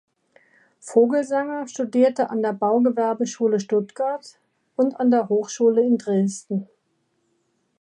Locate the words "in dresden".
5.85-6.67